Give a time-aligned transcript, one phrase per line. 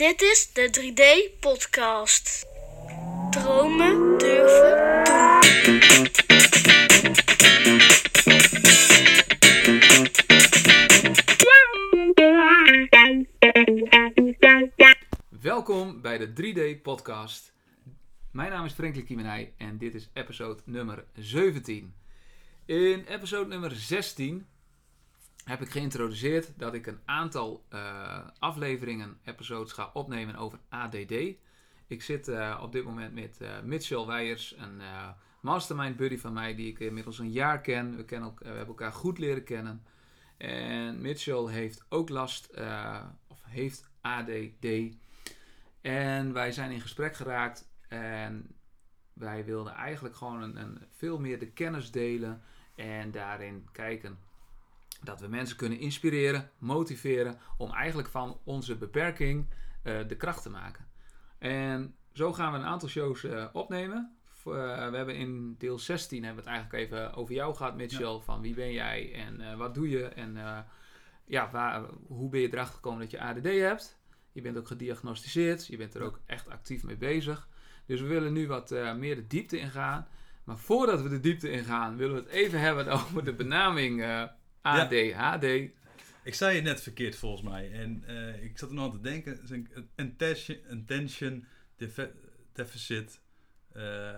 [0.00, 2.46] Dit is de 3D-podcast.
[3.30, 5.04] Dromen durven
[5.64, 6.08] doen.
[15.40, 17.52] Welkom bij de 3D podcast.
[18.30, 21.94] Mijn naam is Franklin Kiemenij en dit is episode nummer 17.
[22.64, 24.46] In episode nummer 16
[25.50, 31.12] heb ik geïntroduceerd dat ik een aantal eh, afleveringen, episodes ga opnemen over ADD.
[31.86, 34.80] Ik zit eh, op dit moment met eh, Mitchell Weijers, een
[35.40, 37.96] mastermind buddy van mij die ik inmiddels een jaar ken.
[37.96, 39.84] We, kennen we hebben elkaar goed leren kennen.
[40.36, 42.50] En Mitchell heeft ook last,
[43.28, 44.66] of heeft ADD.
[45.80, 48.56] En wij zijn in gesprek geraakt en
[49.12, 52.42] wij wilden eigenlijk gewoon een, een, veel meer de kennis delen
[52.74, 54.18] en daarin kijken
[55.02, 59.46] dat we mensen kunnen inspireren, motiveren om eigenlijk van onze beperking
[59.82, 60.86] eh, de kracht te maken.
[61.38, 64.14] En zo gaan we een aantal shows eh, opnemen.
[64.44, 64.52] Eh,
[64.90, 68.18] we hebben in deel 16 hebben we het eigenlijk even over jou gehad, Mitchell.
[68.18, 70.38] Van wie ben jij en wat doe je en
[71.24, 73.98] ja, waar, hoe ben je erachter gekomen dat je ADD hebt.
[74.32, 77.48] Je bent ook gediagnosticeerd, je bent er ook echt actief mee bezig.
[77.86, 80.06] Dus we willen nu wat meer de diepte ingaan.
[80.44, 84.04] Maar voordat we de diepte ingaan, willen we het even hebben over de benaming
[84.62, 85.44] ADHD.
[86.22, 87.72] Ik zei het net verkeerd volgens mij.
[87.72, 89.40] En eh, ik zat er nog aan te denken.
[89.96, 91.44] Attention, attention
[92.52, 93.20] deficit
[93.72, 94.10] eh,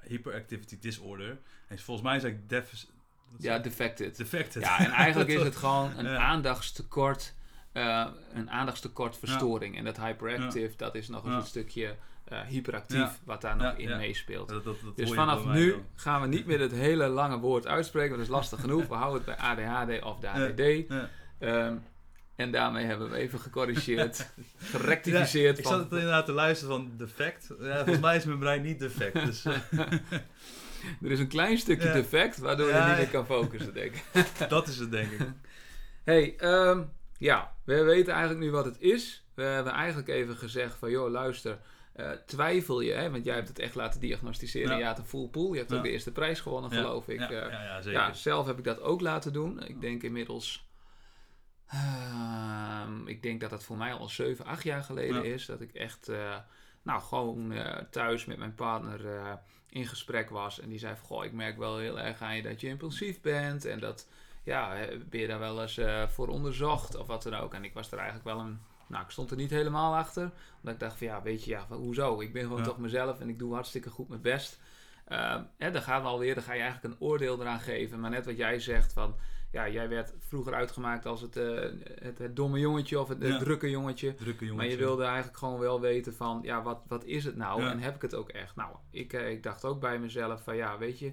[0.00, 1.38] hyperactivity disorder.
[1.68, 2.90] En volgens mij zei ik deficit.
[3.38, 4.16] Ja, defected.
[4.16, 4.62] defected.
[4.62, 6.16] Ja, en eigenlijk is het gewoon een Ja.
[6.16, 7.34] aandachtstekort,
[7.72, 9.76] eh, een aandachtstekort verstoring.
[9.76, 11.38] En dat hyperactive, dat is nog eens Ja.
[11.40, 11.96] een stukje
[12.32, 13.14] eh, hyperactief, Ja.
[13.24, 13.96] wat daar nog Ja, in ja.
[13.96, 14.48] meespeelt.
[14.48, 15.84] Dat, dat, dat Dus vanaf nu dan.
[15.94, 18.86] gaan we niet meer het hele lange woord uitspreken, want dat is lastig genoeg.
[18.88, 20.28] We houden het bij ADHD of de.
[20.28, 20.92] ADD.
[21.38, 21.76] Ehm,
[22.36, 24.32] en daarmee hebben we even gecorrigeerd,
[24.72, 25.58] gerectificeerd.
[25.58, 27.48] Ik van- zat het inderdaad te luisteren van defect.
[27.60, 29.14] Ja, volgens mij is mijn brein niet defect.
[29.26, 29.56] Dus, eh,
[31.02, 34.26] er is een klein stukje defect, waardoor je niet meer kan focussen, denk ik.
[34.48, 35.20] dat is het denk ik.
[36.04, 36.82] Hey, ehm,
[37.18, 39.24] ja, we weten eigenlijk nu wat het is.
[39.34, 41.58] We hebben eigenlijk even gezegd van, joh, luister,
[41.92, 43.10] eh, twijfel je, hè?
[43.10, 44.70] want jij hebt het echt laten diagnosticeren.
[44.70, 44.76] Ja.
[44.78, 47.18] Je had een full pool, je hebt ook de eerste prijs gewonnen, Ja, geloof ik.
[47.18, 48.00] Ja, Eh, ja, ja, zeker.
[48.00, 49.62] ja, zelf heb ik dat ook laten doen.
[49.66, 50.68] Ik denk inmiddels,
[51.66, 55.46] ehm, ik denk dat dat voor mij al 7, 8 jaar geleden is.
[55.46, 56.36] Dat ik echt, eh,
[56.82, 57.54] nou, gewoon
[57.90, 59.00] thuis met mijn partner
[59.68, 60.60] in gesprek was.
[60.60, 63.20] En die zei van, goh, ik merk wel heel erg aan je dat je impulsief
[63.20, 63.64] bent.
[63.64, 64.08] En dat,
[64.44, 64.74] ja,
[65.08, 67.54] ben je daar wel eens voor onderzocht of wat dan ook.
[67.54, 70.30] En ik was er eigenlijk wel een, nou, ik stond er niet helemaal achter.
[70.58, 72.20] Omdat ik dacht van, ja, weet je, ja, hoezo?
[72.20, 72.64] Ik ben gewoon Ja.
[72.64, 74.60] toch mezelf en ik doe hartstikke goed mijn best.
[75.04, 78.00] Ehm, hè, dan gaan we alweer, dan ga je eigenlijk een oordeel eraan geven.
[78.00, 79.14] Maar net wat jij zegt van,
[79.50, 81.60] ja, jij werd vroeger uitgemaakt als het, eh,
[82.00, 84.14] het, het domme jongetje of het, drukke jongetje.
[84.14, 84.62] Drukke jongens.
[84.62, 87.62] Maar je wilde eigenlijk gewoon wel weten van, ja, wat, wat is het nou?
[87.62, 87.70] Ja.
[87.70, 88.56] En heb ik het ook echt?
[88.56, 91.12] Nou, ik, eh, ik dacht ook bij mezelf van, ja, weet je,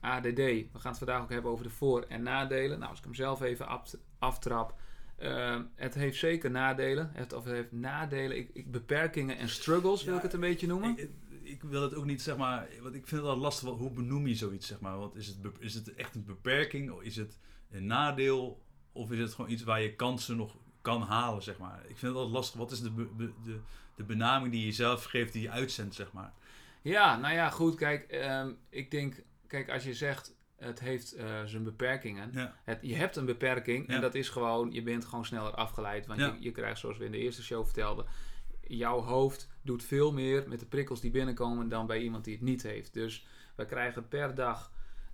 [0.00, 0.36] ADD.
[0.36, 2.78] We gaan het vandaag ook hebben over de voor- en nadelen.
[2.78, 4.74] Nou, als ik hem zelf even aft- aftrap.
[5.16, 7.10] Eh, het heeft zeker nadelen.
[7.12, 8.36] Het, of het heeft nadelen.
[8.36, 10.98] Ik, ik, beperkingen en struggles wil ik het een beetje noemen.
[10.98, 11.10] Ik,
[11.42, 14.26] ik wil het ook niet, zeg maar, want ik vind het wel lastig, hoe benoem
[14.26, 14.98] je zoiets, zeg maar.
[14.98, 17.38] Want is het, is het echt een beperking, of is het
[17.70, 21.78] een nadeel, of is het gewoon iets waar je kansen nog kan halen, zeg maar.
[21.80, 23.58] Ik vind het altijd lastig, wat is de, be- de,
[23.96, 26.32] de benaming die je zelf geeft, die je uitzendt, zeg maar.
[26.82, 27.74] Ja, nou ja, goed.
[27.74, 32.30] Kijk, ehm, ik denk, kijk, als je zegt het heeft eh, zijn beperkingen.
[32.32, 34.00] Ja, Het, je hebt een beperking en Ja.
[34.00, 36.06] dat is gewoon, je bent gewoon sneller afgeleid.
[36.06, 36.26] Want Ja.
[36.26, 38.06] je, je krijgt, zoals we in de eerste show vertelden,
[38.66, 42.42] jouw hoofd doet veel meer met de prikkels die binnenkomen dan bij iemand die het
[42.42, 42.92] niet heeft.
[42.92, 43.26] Dus
[43.56, 44.72] we krijgen per dag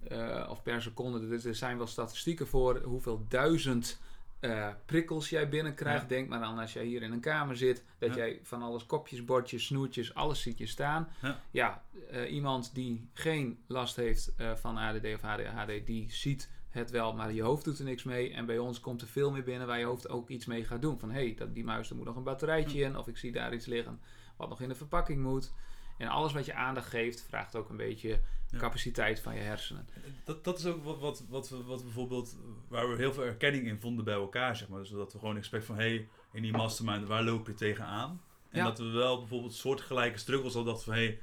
[0.08, 4.00] eh, of per seconde, er zijn wel statistieken voor hoeveel duizend
[4.40, 6.02] eh, prikkels jij binnenkrijgt.
[6.02, 6.08] Ja.
[6.08, 8.16] Denk maar aan als jij hier in een kamer zit, dat Ja.
[8.16, 11.08] jij van alles kopjes, bordjes, snoertjes, alles ziet je staan.
[11.22, 11.40] Ja.
[11.50, 16.90] Ja, eh, iemand die geen last heeft eh, van ADD of ADHD, die ziet het
[16.90, 18.32] wel, maar je hoofd doet er niks mee.
[18.32, 20.82] En bij ons komt er veel meer binnen waar je hoofd ook iets mee gaat
[20.82, 20.98] doen.
[20.98, 22.96] Van hé, hey, die muis, er moet nog een batterijtje in.
[22.98, 24.00] Of ik zie daar iets liggen
[24.36, 25.52] wat nog in de verpakking moet.
[26.00, 28.58] En alles wat je aandacht geeft, vraagt ook een beetje Ja.
[28.58, 29.88] capaciteit van je hersenen.
[30.24, 32.36] dat, dat is ook wat, wat, wat, we, wat bijvoorbeeld,
[32.68, 34.80] waar we heel veel erkenning in vonden bij elkaar, zeg maar.
[34.80, 38.22] Dus dat we gewoon expect van, hé, hey, in die mastermind, waar loop je tegenaan?
[38.50, 38.64] En Ja.
[38.64, 41.20] dat we wel bijvoorbeeld soortgelijke struggles al dachten van, hé, hey,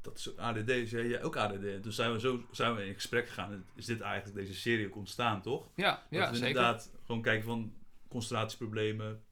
[0.00, 1.82] dat is ook ADD, dus jij jij ook ADD.
[1.82, 3.64] Dus zijn we zo zijn we in gesprek gegaan.
[3.74, 5.68] Is dit eigenlijk deze serie ook ontstaan, toch?
[5.74, 6.48] Ja, ja dat we zeker.
[6.48, 7.72] inderdaad gewoon kijken van
[8.08, 9.22] concentratieproblemen,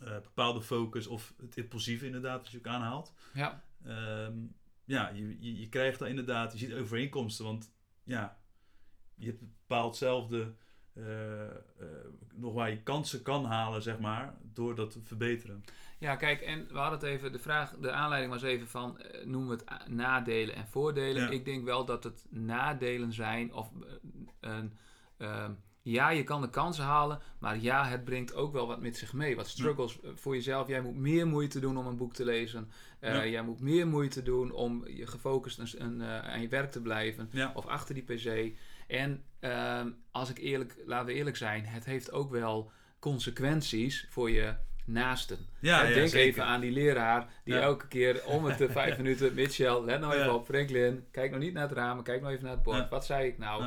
[0.00, 3.12] eh, bepaalde focus of het impulsieve inderdaad, als je ook aanhaalt.
[3.34, 4.36] Ja, Ehm,
[4.84, 7.72] ja, je, je, je krijgt dan inderdaad, je ziet overeenkomsten, want
[8.04, 8.38] ja,
[9.14, 10.54] je hebt bepaald hetzelfde
[10.92, 11.56] eh, eh,
[12.34, 15.64] nog waar je kansen kan halen, zeg maar, door dat te verbeteren.
[15.98, 19.26] Ja, kijk, en we hadden het even, de vraag, de aanleiding was even van, eh,
[19.26, 21.22] noemen we het nadelen en voordelen.
[21.22, 21.30] Ja.
[21.30, 24.72] Ik denk wel dat het nadelen zijn, of eh, een,
[25.16, 25.52] ehm,
[25.90, 29.12] ja, je kan de kansen halen, maar ja, het brengt ook wel wat met zich
[29.12, 29.36] mee.
[29.36, 30.68] Wat struggles eh, voor jezelf.
[30.68, 32.70] Jij moet meer moeite doen om een boek te lezen.
[33.00, 33.26] Eh, Ja.
[33.26, 36.80] Jij moet meer moeite doen om je gefocust een, een, eh, aan je werk te
[36.82, 37.28] blijven.
[37.32, 37.52] Ja.
[37.54, 38.56] Of achter die pc.
[38.86, 44.30] En ehm, als ik eerlijk, laten we eerlijk zijn, het heeft ook wel consequenties voor
[44.30, 45.38] je naasten.
[45.60, 46.26] Ja, En ja, denk zeker.
[46.28, 47.60] even aan die leraar die Ja.
[47.60, 49.34] elke keer om het de vijf minuten...
[49.34, 50.44] Mitchell, let nou even op.
[50.46, 52.02] Franklin, kijk nou niet naar het raam.
[52.02, 52.88] Kijk nou even naar het bord.
[52.88, 53.64] Wat zei ik nou?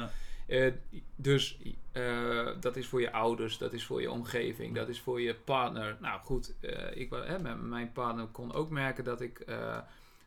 [0.52, 0.72] Eh,
[1.16, 1.58] dus
[1.92, 5.36] eh, dat is voor je ouders, dat is voor je omgeving, dat is voor je
[5.36, 5.98] partner.
[6.00, 9.46] Nou goed, eh, ik, hè, mijn partner kon ook merken dat ik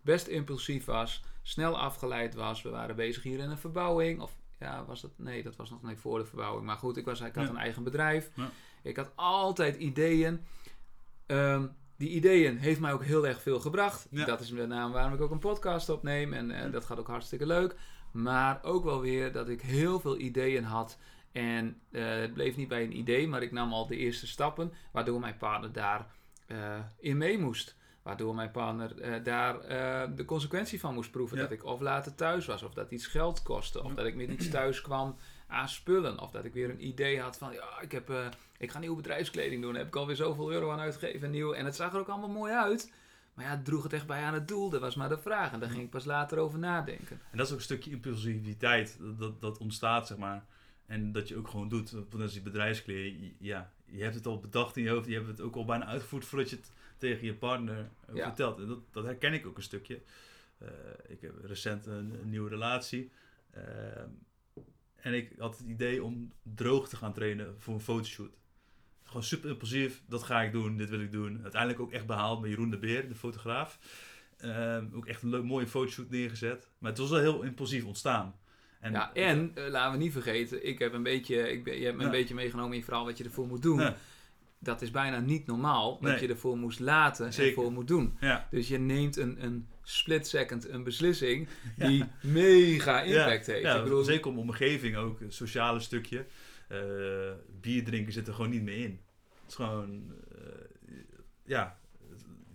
[0.01, 2.63] best impulsief was, snel afgeleid was.
[2.63, 4.21] We waren bezig hier in een verbouwing.
[4.21, 5.11] Of ja, was dat?
[5.17, 6.67] Nee, dat was nog niet voor de verbouwing.
[6.67, 7.51] Maar goed, ik, was, ik had Ja.
[7.51, 8.31] een eigen bedrijf.
[8.35, 8.51] Ja.
[8.83, 10.45] Ik had altijd ideeën.
[11.27, 11.67] Ehm,
[11.97, 14.07] die ideeën heeft mij ook heel erg veel gebracht.
[14.11, 14.25] Ja.
[14.25, 16.33] Dat is met name waarom ik ook een podcast opneem.
[16.33, 17.75] En dat gaat ook hartstikke leuk.
[18.15, 20.99] Maar ook wel weer dat ik heel veel ideeën had.
[21.33, 24.73] En eh, het bleef niet bij een idee, maar ik nam al de eerste stappen.
[24.93, 26.07] Waardoor mijn partner daar
[26.47, 27.77] eh, in mee moest.
[28.03, 29.61] Waardoor mijn partner eh, daar
[30.17, 31.37] de consequentie van moest proeven.
[31.37, 31.43] Ja.
[31.43, 33.83] Dat ik of later thuis was, of dat iets geld kostte.
[33.83, 33.95] Of Ja.
[33.95, 35.17] dat ik met iets thuis kwam
[35.47, 36.21] aan spullen.
[36.21, 38.13] Of dat ik weer een idee had van, ja, ik, heb,
[38.59, 39.73] ik ga nieuwe bedrijfskleding doen.
[39.73, 41.31] Daar heb ik alweer zoveel euro aan uitgegeven.
[41.31, 41.53] Nieuw.
[41.53, 42.93] En het zag er ook allemaal mooi uit.
[43.35, 44.71] Maar ja, droeg het echt bij aan het doel?
[44.71, 45.53] Dat was maar de vraag.
[45.53, 47.21] En daar ging ik pas later over nadenken.
[47.31, 50.45] En dat is ook een stukje impulsiviteit dat, dat, ontstaat, zeg maar.
[50.87, 51.91] En dat je ook gewoon doet.
[51.91, 55.07] Want als die bedrijfskleren, je- ja, je hebt het al bedacht in je hoofd.
[55.07, 58.25] Je hebt het ook al bijna uitgevoerd voordat je het tegen je partner eh, Ja.
[58.25, 58.59] vertelt.
[58.59, 60.01] En dat, dat herken ik ook een stukje.
[60.59, 60.69] Eh,
[61.09, 63.11] ik heb recent een, een nieuwe relatie.
[63.51, 63.63] Eh,
[64.95, 68.33] en ik had het idee om droog te gaan trainen voor een fotoshoot.
[69.15, 70.03] Gewoon super impulsief.
[70.09, 71.41] Dat ga ik doen, dit wil ik doen.
[71.43, 73.79] Uiteindelijk ook echt behaald met Jeroen de Beer, de fotograaf.
[74.39, 76.69] Ehm, ook echt een leuk, mooie fotoshoot neergezet.
[76.79, 78.35] Maar het was wel heel impulsief ontstaan.
[78.81, 81.85] En, ja, en eh, laten we niet vergeten, ik heb een beetje, ik ben, je
[81.85, 83.81] hebt me een beetje meegenomen in je verhaal wat je ervoor moet doen.
[83.81, 83.97] Ja.
[84.59, 86.21] Dat is bijna niet normaal Nee.
[86.21, 87.55] je ervoor moest laten en Zeker.
[87.55, 88.17] voor moet doen.
[88.21, 93.63] Ja, Dus je neemt een, een split second een beslissing die mega impact heeft.
[93.63, 96.27] Ja, ik bedoel, zeker om omgeving ook, het sociale stukje.
[96.69, 96.79] Eh,
[97.61, 99.01] bier drinken zit er gewoon niet meer in.
[99.45, 100.99] Het is gewoon, eh,
[101.45, 101.79] ja,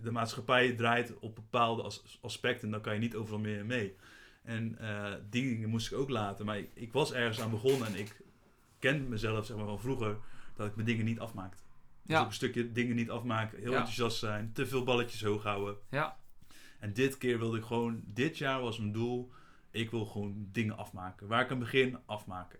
[0.02, 3.96] de maatschappij draait op bepaalde as- aspecten en dan kan je niet overal meer mee.
[4.42, 6.46] En eh, die dingen moest ik ook laten.
[6.46, 8.20] Maar ik, ik was ergens aan begonnen en ik
[8.78, 10.16] ken mezelf zeg maar, van vroeger
[10.54, 11.62] dat ik mijn dingen niet afmaakte.
[12.02, 12.20] Dus Ja.
[12.20, 13.76] ook een stukje dingen niet afmaken, heel Ja.
[13.76, 15.76] enthousiast zijn, te veel balletjes hoog houden.
[15.90, 16.18] ja,
[16.78, 19.30] En dit keer wilde ik gewoon, dit jaar was mijn doel,
[19.70, 21.26] ik wil gewoon dingen afmaken.
[21.26, 22.58] Waar ik aan begin, afmaken.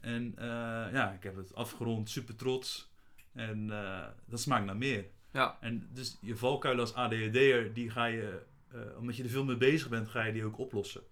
[0.00, 0.46] En eh,
[0.92, 2.90] ja, ik heb het afgerond, super trots.
[3.36, 5.04] En eh, dat smaakt naar meer.
[5.32, 9.44] ja, En dus je valkuil als ADHD'er, die ga je, eh, omdat je er veel
[9.44, 11.02] mee bezig bent, ga je die ook oplossen.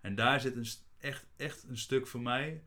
[0.00, 0.66] En daar zit een,
[0.98, 2.62] echt, echt een stuk voor mij,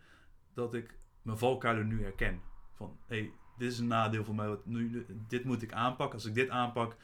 [0.54, 2.42] dat ik mijn valkuilen nu herken.
[2.74, 6.16] Van, hé, hey, dit is een nadeel voor mij, wat nu, dit moet ik aanpakken.
[6.16, 6.96] Als ik dit aanpak,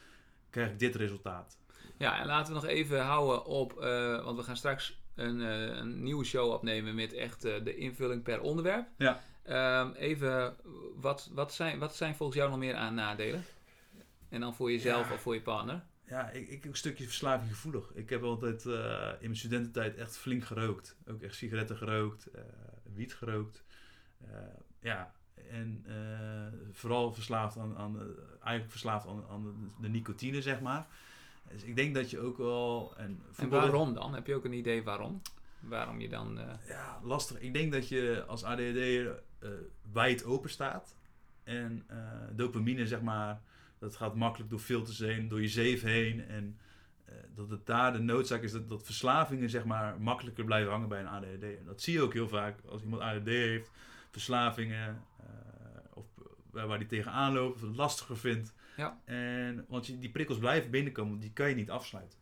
[0.50, 1.58] krijg ik dit resultaat.
[1.98, 6.02] ja, en laten we nog even houden op, eh, want we gaan straks een, een
[6.02, 8.88] nieuwe show opnemen met echt de invulling per onderwerp.
[8.96, 9.20] Ja.
[9.48, 10.56] Ehm, even,
[10.96, 13.44] wat, wat, zijn, wat zijn volgens jou nog meer aan nadelen?
[14.28, 15.14] En dan voor jezelf Ja.
[15.14, 15.84] of voor je partner?
[16.04, 17.90] Ja, ik, ik een stukje verslaving gevoelig.
[17.94, 20.96] Ik heb altijd eh, in mijn studententijd echt flink gerookt.
[21.06, 22.42] Ook echt sigaretten gerookt, eh,
[22.94, 23.64] wiet gerookt.
[24.24, 24.38] Eh,
[24.80, 25.12] ja,
[25.50, 25.84] en
[26.72, 27.98] vooral verslaafd aan, aan
[28.30, 30.86] eigenlijk verslaafd aan, aan de, de nicotine, zeg maar.
[31.50, 32.94] Dus ik denk dat je ook wel...
[32.96, 34.14] En, waarom dan?
[34.14, 35.22] Heb je ook een idee waarom?
[35.60, 36.38] Waarom je dan...
[36.38, 37.40] eh, Ja, lastig.
[37.40, 39.48] Ik denk dat je als ADHD'er eh
[39.92, 40.96] wijd open staat.
[41.44, 41.96] En eh,
[42.32, 43.40] dopamine, zeg maar,
[43.78, 46.28] dat gaat makkelijk door filters heen, door je zeef heen.
[46.28, 46.58] En
[47.34, 51.00] dat het daar de noodzaak is dat, dat verslavingen, zeg maar, makkelijker blijven hangen bij
[51.00, 51.42] een ADHD.
[51.42, 53.70] En dat zie je ook heel vaak als iemand ADHD heeft,
[54.10, 55.02] verslavingen,
[55.92, 56.06] of
[56.50, 58.52] waar, die tegenaan loopt, of het lastiger vindt.
[58.76, 59.00] Ja.
[59.04, 62.17] En, want je, die prikkels blijven binnenkomen, die kan je niet afsluiten.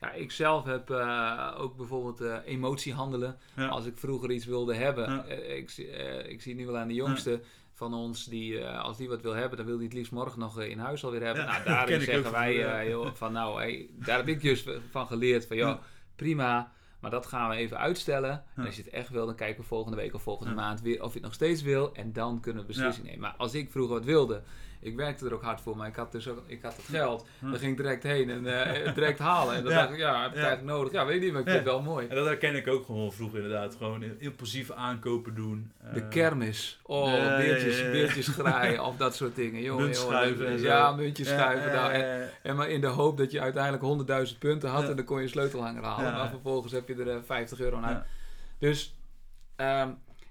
[0.00, 3.36] Ja, ik zelf heb eh, ook bijvoorbeeld eh, emotiehandelen.
[3.56, 3.66] Ja.
[3.68, 5.10] Als ik vroeger iets wilde hebben.
[5.12, 5.24] Ja.
[5.24, 5.86] eh, ik, zie-
[6.28, 7.40] ik zie nu wel aan de jongste
[7.72, 10.60] van ons, die, als die wat wil hebben, dan wil hij het liefst morgen nog
[10.60, 11.46] in huis alweer hebben.
[11.46, 12.84] Nou, daarin zeggen wij van, ja.
[12.84, 15.80] joh, van nou, hey, daar heb ik dus van geleerd van, joh, Ja.
[16.16, 18.44] prima, maar dat gaan we even uitstellen.
[18.56, 21.02] En als je het echt wil, dan kijken we volgende week of volgende maand weer
[21.02, 21.94] of je het nog steeds wil.
[21.94, 23.20] En dan kunnen we beslissing nemen.
[23.20, 24.42] Maar als ik vroeger wat wilde
[24.80, 27.26] Ik werkte er ook hard voor, maar ik had dus ook, ik had het geld.
[27.38, 27.50] Hm.
[27.50, 28.46] Dan ging ik direct heen en
[28.86, 29.54] eh, direct halen.
[29.54, 29.78] En dan Ja.
[29.78, 30.42] dacht ik, ja, heb ik Ja.
[30.46, 30.92] eigenlijk nodig?
[30.92, 31.70] Ja, weet ik niet, maar ik vind Ja.
[31.72, 32.06] het wel mooi.
[32.06, 33.74] En dat herken ik ook gewoon vroeger inderdaad.
[33.76, 35.72] Gewoon impulsieve aankopen doen.
[35.94, 36.80] De Eh, kermis.
[36.82, 37.90] Oh, Ja, ja, beeldjes, ja, ja.
[37.90, 39.62] beeldjes graaien of dat soort dingen.
[39.62, 40.64] Jongen, Munt jongen, schuiven en zo.
[40.66, 41.72] Ja, muntjes ja, schuiven.
[41.72, 44.88] nou, en, eh, en maar in de hoop dat je uiteindelijk 100.000 punten had Ja.
[44.88, 46.10] en dan kon je een sleutelhanger halen.
[46.10, 46.16] Ja.
[46.16, 47.90] Maar vervolgens heb je er eh, 50 euro naar.
[47.90, 48.06] Ja.
[48.58, 48.94] Dus
[49.56, 49.88] ehm,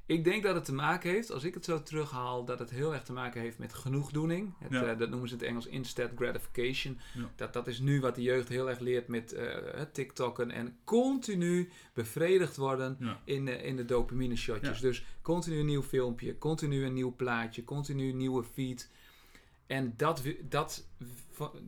[0.08, 2.94] ik denk dat het te maken heeft, als ik het zo terughaal, dat het heel
[2.94, 4.54] erg te maken heeft met genoegdoening.
[4.60, 4.84] Het, Ja.
[4.84, 7.00] eh, dat noemen ze in het Engels instant gratification.
[7.14, 7.30] Ja.
[7.36, 11.70] Dat, dat is nu wat de jeugd heel erg leert met eh TikTokken en continu
[11.94, 13.22] bevredigd worden ja.
[13.24, 14.80] in de, in de dopamine shotjes.
[14.80, 18.90] Dus continu een nieuw filmpje, continu een nieuw plaatje, continu een nieuwe feed.
[19.68, 20.88] En dat, dat,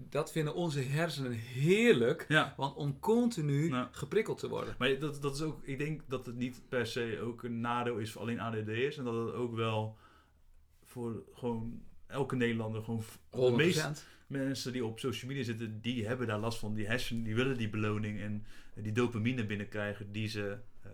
[0.10, 2.54] dat vinden onze hersenen heerlijk, ja.
[2.58, 3.90] want om continu Ja.
[3.92, 4.76] geprikkeld te worden.
[4.78, 7.98] Maar dat, dat is ook, ik denk dat het niet per se ook een nadeel
[7.98, 8.98] is voor alleen ADD'ers.
[8.98, 9.98] En dat het ook wel
[10.84, 13.56] voor gewoon elke Nederlander, gewoon v- de 100%.
[13.56, 13.92] meeste
[14.28, 16.74] mensen die op social media zitten, die hebben daar last van.
[16.74, 20.90] Die hersenen, die willen die beloning en die dopamine binnenkrijgen die ze, eh,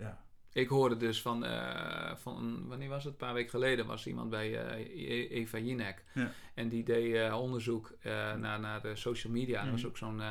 [0.00, 0.24] ja.
[0.56, 3.12] Ik hoorde dus van, eh, van, wanneer was het?
[3.12, 4.78] Een paar weken geleden was iemand bij eh,
[5.10, 6.04] E- Eva Jinek.
[6.14, 6.32] Ja.
[6.54, 7.94] En die deed eh, onderzoek
[8.36, 9.58] naar, naar de social media.
[9.58, 9.72] En Mhm.
[9.74, 10.22] was ook zo'n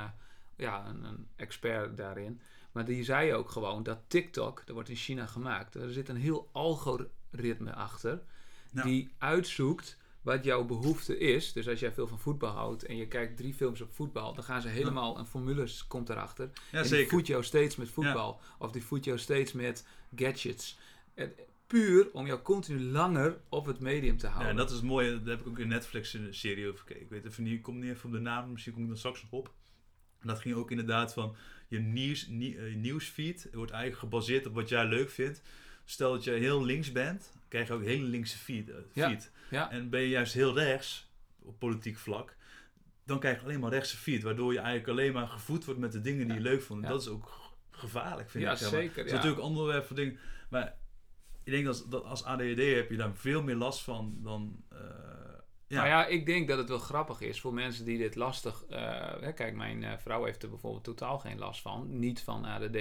[0.55, 2.41] ja, een, een expert daarin.
[2.71, 5.75] Maar die zei ook gewoon dat TikTok, dat wordt in China gemaakt.
[5.75, 8.21] Er zit een heel algoritme achter.
[8.71, 11.53] Die uitzoekt wat jouw behoefte is.
[11.53, 14.43] Dus als jij veel van voetbal houdt en je kijkt drie films op voetbal, dan
[14.43, 16.49] gaan ze helemaal, een formule komt erachter.
[16.71, 18.41] Ja, en die voedt jou steeds met voetbal.
[18.59, 20.77] Of die voedt jou steeds met gadgets.
[21.13, 21.33] En
[21.67, 24.51] puur om jou continu langer op het medium te Ja, houden.
[24.51, 25.09] en dat is mooi.
[25.23, 27.01] Daar heb ik ook een Netflix-serie over gekeken.
[27.01, 28.97] Ik weet even niet, ik kom niet even op de naam, misschien kom ik er
[28.97, 29.53] straks nog op.
[30.19, 31.35] En dat ging ook inderdaad van
[31.67, 35.41] je nieuws, nie- eh, nieuwsfeed wordt eigenlijk gebaseerd op wat jij leuk vindt.
[35.85, 38.69] Stel dat je heel links bent, krijg je ook hele linkse feed.
[38.69, 39.31] eh, feed.
[39.49, 39.71] Ja.
[39.71, 42.35] En ben je juist heel rechts, op politiek vlak,
[43.05, 44.23] dan krijg je alleen maar rechtse feed.
[44.23, 46.83] Waardoor je eigenlijk alleen maar gevoed wordt met de dingen die je leuk vond.
[46.83, 47.31] En dat is ook
[47.71, 48.57] gevaarlijk, vind ik.
[48.57, 48.79] zeg maar.
[48.81, 50.17] zeker, Het is natuurlijk onderwerp voor dingen.
[50.49, 50.75] Maar
[51.43, 54.63] ik denk dat, dat als ADHD heb je daar veel meer last van dan...
[54.69, 54.77] eh,
[55.67, 55.75] ja.
[55.77, 58.63] Nou ja, ik denk dat het wel grappig is voor mensen die dit lastig...
[58.69, 58.79] eh,
[59.21, 61.99] hè, kijk, mijn eh, vrouw heeft er bijvoorbeeld totaal geen last van.
[61.99, 62.77] Niet van ADD.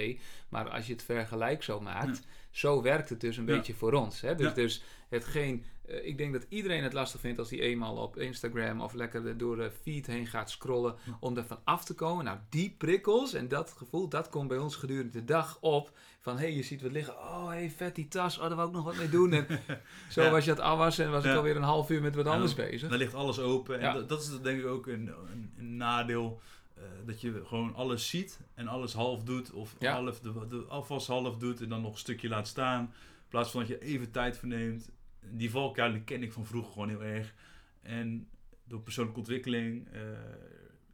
[0.49, 2.21] Maar als je het vergelijk zo maakt...
[2.51, 3.55] Zo werkt het dus een Ja.
[3.55, 4.21] beetje voor ons.
[4.21, 4.35] Hè?
[4.35, 5.65] Dus, dus hetgeen...
[5.87, 8.81] eh, ik denk dat iedereen het lastig vindt als hij eenmaal op Instagram...
[8.81, 10.95] of lekker door de feed heen gaat scrollen...
[11.19, 12.25] Om er van af te komen.
[12.25, 14.07] Nou, die prikkels en dat gevoel...
[14.09, 15.91] dat komt bij ons gedurende de dag op...
[16.19, 17.13] van hé, hey, je ziet wat liggen.
[17.13, 18.37] Oh, hé, hey, vet die tas.
[18.37, 19.33] Oh, daar wou ik nog wat mee doen.
[19.33, 19.47] En
[20.09, 20.29] zo Ja.
[20.31, 21.05] was je het afwassen...
[21.05, 22.89] en was ik alweer een half uur met wat Ja, anders dan- bezig.
[22.89, 23.79] Dan ligt alles open.
[23.79, 26.39] En dat, dat is denk ik ook een, een, een nadeel.
[26.77, 29.51] eh, dat je gewoon alles ziet en alles half doet.
[29.51, 32.81] Of half de, de afwas half doet en dan nog een stukje laat staan.
[32.81, 34.89] In plaats van dat je even tijd verneemt.
[35.29, 37.33] Die valkuil die ken ik van vroeger gewoon heel erg.
[37.81, 38.27] En
[38.63, 39.87] door persoonlijke ontwikkeling.
[39.91, 40.01] eh,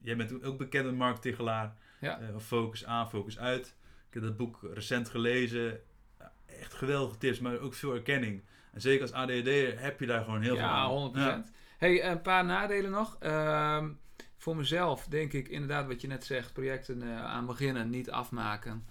[0.02, 1.76] jij bent ook bekend met Mark Tichelaar.
[2.00, 2.20] Ja.
[2.20, 3.76] Eh, focus aan, focus uit.
[4.08, 5.80] Ik heb dat boek recent gelezen.
[6.46, 8.42] Echt geweldige tips, maar ook veel erkenning.
[8.74, 10.90] En zeker als ADHD heb je daar gewoon heel veel Ja, aan.
[10.90, 11.14] 100%.
[11.16, 11.44] Ja.
[11.78, 13.18] Hey, een paar nadelen nog.
[13.20, 13.90] Ehm,
[14.38, 18.86] voor mezelf denk ik inderdaad wat je net zegt, projecten eh, aan beginnen, niet afmaken.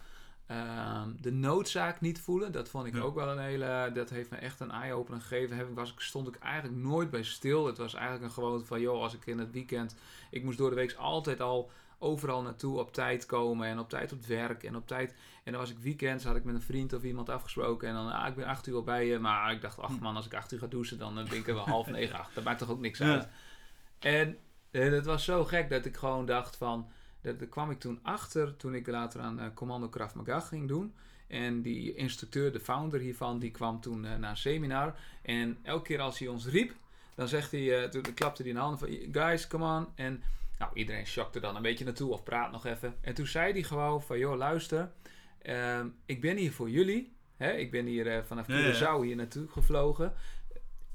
[0.50, 3.00] Ehm, de noodzaak niet voelen, dat vond ik Ja.
[3.00, 5.56] ook wel een hele, dat heeft me echt een eye-opener gegeven.
[5.56, 7.66] Heb, ik- was, ik- stond ik eigenlijk nooit bij stil.
[7.66, 9.94] Het was eigenlijk een gewoonte van, joh, als ik in het weekend,
[10.30, 14.12] ik moest door de week altijd al overal naartoe op tijd komen en op tijd
[14.12, 15.14] op het werk en op tijd.
[15.44, 18.12] En dan was ik weekends, had ik met een vriend of iemand afgesproken en dan,
[18.12, 19.18] ah, ik ben acht uur al bij je.
[19.18, 20.02] Maar ik dacht, ach Hm.
[20.02, 22.18] man, als ik acht uur ga douchen, dan eh, ben ik er wel half negen
[22.20, 22.34] acht.
[22.34, 23.06] Dat maakt toch ook niks Ja.
[23.12, 23.28] uit.
[23.98, 24.38] En
[24.70, 26.88] eh, het was zo gek dat ik gewoon dacht van,
[27.20, 30.68] dat, daar kwam ik toen achter toen ik later aan eh, Commando Krav Maga ging
[30.68, 30.94] doen.
[31.26, 34.94] En die instructeur, de founder hiervan, die kwam toen eh, naar een seminar.
[35.22, 36.72] En elke keer als hij ons riep,
[37.14, 39.86] dan zegt hij, eh, toen klapte hij in de handen van, guys, come on.
[39.94, 40.22] En
[40.58, 42.94] nou, iedereen shockte dan een beetje naartoe of praat nog even.
[43.00, 44.90] En toen zei hij gewoon van, joh, luister,
[45.42, 47.12] ehm, ik ben hier voor jullie.
[47.36, 47.52] Hè?
[47.52, 48.72] Ik ben hier vanaf Ja, ja, ja.
[48.72, 50.14] Curaçao hier naartoe gevlogen.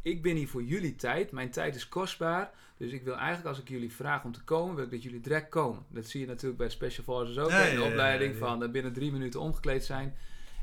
[0.06, 1.32] Ik ben hier voor jullie tijd.
[1.32, 2.52] Mijn tijd is kostbaar.
[2.78, 5.20] Dus ik wil eigenlijk, als ik jullie vraag om te komen, wil ik dat jullie
[5.20, 5.84] direct komen.
[5.90, 7.50] Dat zie je natuurlijk bij Special Forces ook.
[7.50, 10.16] Ja, in de ja, opleiding ja, van eh, binnen drie minuten omgekleed zijn.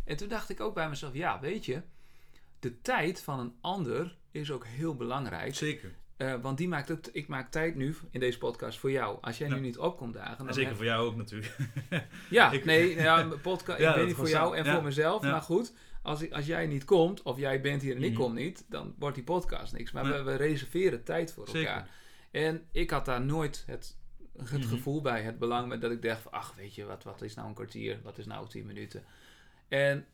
[0.04, 1.82] En toen dacht ik ook bij mezelf, ja, weet je,
[2.58, 5.54] de tijd van een ander is ook heel belangrijk.
[5.54, 5.92] Zeker.
[6.16, 9.18] Eh, want die maakt ook, ik maak tijd nu in deze podcast voor jou.
[9.20, 9.54] Als jij Ja.
[9.54, 11.56] nu niet opkomt dagen, En dan zeker heb- voor jou ook natuurlijk.
[12.30, 15.22] ja, Ik- nee, ja, podcast, ik ben hier voor jou en voor mezelf.
[15.22, 15.72] Maar goed,
[16.02, 18.20] als, ik, als jij niet komt, of jij bent hier en ik Mhm.
[18.20, 19.92] kom niet, dan wordt die podcast niks.
[19.92, 20.12] Maar Nee.
[20.12, 21.68] we, we reserveren tijd voor Zeker.
[21.70, 21.88] elkaar.
[22.30, 23.96] En ik had daar nooit het,
[24.36, 24.68] het Mhm.
[24.68, 27.34] gevoel bij, het belang met dat ik dacht van, ach weet je, wat, wat is
[27.34, 29.04] nou een kwartier, wat is nou tien minuten.
[29.68, 30.06] En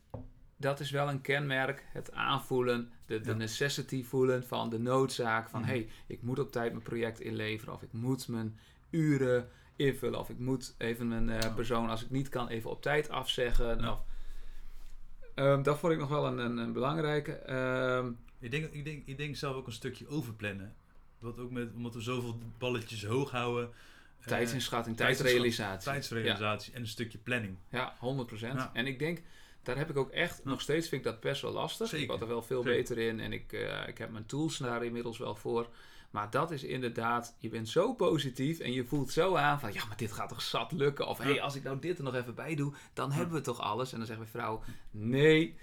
[0.57, 1.85] dat is wel een kenmerk.
[1.93, 3.35] Het aanvoelen, de, de Ja.
[3.35, 5.49] necessity voelen van de noodzaak.
[5.49, 5.69] Van Mhm.
[5.69, 7.73] hey, ik moet op tijd mijn project inleveren.
[7.73, 10.19] Of ik moet mijn uren invullen.
[10.19, 13.79] Of ik moet even mijn eh, persoon, als ik niet kan, even op tijd afzeggen.
[13.79, 13.91] Ja.
[13.91, 14.03] Of,
[15.39, 17.31] Ehm, dat vond ik nog wel een, een, een belangrijke.
[17.31, 20.73] Ehm, Ik denk, ik, denk, ik denk zelf ook een stukje overplannen.
[21.19, 23.69] Wat ook met, omdat we zoveel balletjes hoog houden.
[24.19, 25.91] eh, tijdsinschatting, tijdsinschatting, tijdrealisatie.
[25.91, 27.57] tijdsrealisatie en een stukje planning.
[27.69, 28.39] Ja, 100%.
[28.39, 28.69] Ja.
[28.73, 29.21] En ik denk,
[29.63, 30.49] daar heb ik ook echt, Ja.
[30.49, 31.87] nog steeds vind ik dat best wel lastig.
[31.87, 32.03] Zeker.
[32.03, 32.77] Ik word er wel veel Zeker.
[32.77, 35.67] beter in en ik, eh, ik heb mijn tools daar inmiddels wel voor.
[36.11, 39.85] Maar dat is inderdaad, je bent zo positief en je voelt zo aan van, ja,
[39.85, 41.07] maar dit gaat toch zat lukken?
[41.07, 41.41] Of, hé, Ja.
[41.43, 43.91] als ik nou dit er nog even bij doe, dan hebben we toch alles?
[43.91, 45.55] En dan zegt mijn vrouw, nee,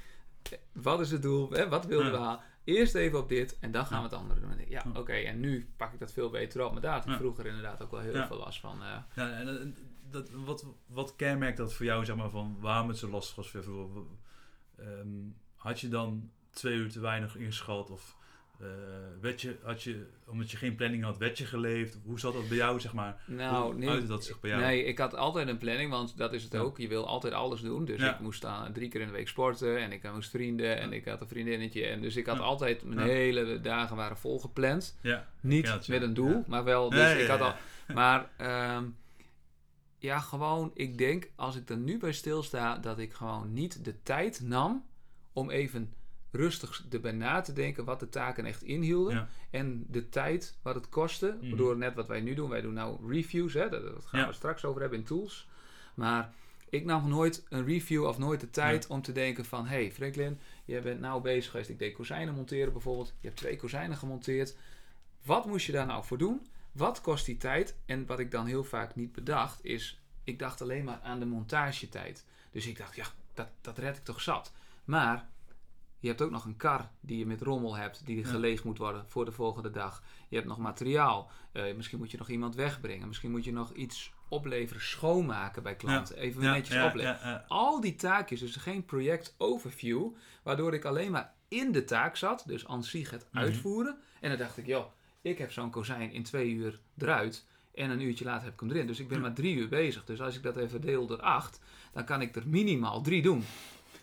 [0.72, 1.68] wat is het doel?
[1.68, 2.40] Wat wilden we halen?
[2.64, 4.50] Eerst even op dit en dan gaan we het andere doen.
[4.68, 6.72] Ja, oké, en nu pak ik dat veel beter op.
[6.72, 8.26] Maar daar had ik vroeger inderdaad ook wel heel Ja.
[8.26, 8.82] veel last van.
[8.82, 8.96] eh.
[9.14, 9.66] Ja, en, eh,
[10.10, 13.64] dat, wat, wat kenmerkt dat voor jou, zeg maar, van waarom het zo lastig was
[13.64, 14.06] voor?
[14.78, 15.08] Ehm,
[15.56, 17.90] had je dan twee uur te weinig ingeschat?
[17.90, 18.15] Of
[19.20, 21.98] werd je, had je, omdat je geen planning had, werd je geleefd?
[22.04, 23.22] Hoe zat dat bij jou, zeg maar?
[23.26, 24.62] Nou, Hoe nee, dat zich bij jou?
[24.62, 26.58] Nee, ik had altijd een planning, want dat is het Ja.
[26.58, 26.78] ook.
[26.78, 27.84] Je wil altijd alles doen.
[27.84, 28.14] Dus Ja.
[28.14, 31.04] ik moest dan drie keer in de week sporten en ik moest vrienden en ik
[31.04, 31.86] had een vriendinnetje.
[31.86, 34.98] En dus ik had altijd, mijn hele dagen waren volgepland.
[35.00, 36.90] Ja, Niet met een doel, maar wel.
[36.90, 37.54] Dus ik had al.
[37.94, 38.84] Maar ehm,
[39.98, 44.02] ja, gewoon, ik denk als ik er nu bij stilsta, dat ik gewoon niet de
[44.02, 44.84] tijd nam
[45.32, 45.92] om even
[46.30, 49.14] rustig erbij na te denken wat de taken echt inhielden.
[49.14, 49.28] Ja.
[49.50, 51.36] En de tijd wat het kostte.
[51.40, 51.56] Mhm.
[51.56, 52.50] Door net wat wij nu doen.
[52.50, 54.26] Wij doen nou reviews, hè, dat, dat gaan Ja.
[54.26, 55.48] we straks over hebben in tools.
[55.94, 56.32] Maar
[56.68, 59.66] ik nam nooit een review of nooit de tijd om te denken van...
[59.66, 61.68] hey Franklin, jij bent nou bezig geweest.
[61.68, 63.12] Ik deed kozijnen monteren bijvoorbeeld.
[63.20, 64.56] Je hebt twee kozijnen gemonteerd.
[65.24, 66.46] Wat moest je daar nou voor doen?
[66.72, 67.76] Wat kost die tijd?
[67.86, 70.00] En wat ik dan heel vaak niet bedacht is...
[70.24, 72.24] Ik dacht alleen maar aan de montagetijd.
[72.50, 74.52] Dus ik dacht, ja, dat, dat red ik toch zat.
[74.84, 75.28] Maar
[75.98, 78.26] je hebt ook nog een kar die je met rommel hebt, die Ja.
[78.28, 80.02] geleegd moet worden voor de volgende dag.
[80.28, 81.30] Je hebt nog materiaal.
[81.52, 83.06] Eh, misschien moet je nog iemand wegbrengen.
[83.08, 86.16] Misschien moet je nog iets opleveren, schoonmaken bij klanten.
[86.16, 87.48] Even Ja, netjes opleveren.
[87.48, 90.06] Al die taakjes, dus geen project overview,
[90.42, 93.42] waardoor ik alleen maar in de taak zat, dus aan zich het Mhm.
[93.44, 93.98] uitvoeren.
[94.20, 94.86] En dan dacht ik, joh,
[95.22, 97.46] ik heb zo'n kozijn in twee uur eruit.
[97.74, 98.86] En een uurtje later heb ik hem erin.
[98.86, 100.04] Dus ik ben maar drie uur bezig.
[100.04, 101.60] Dus als ik dat even deel door acht,
[101.92, 103.44] dan kan ik er minimaal drie doen.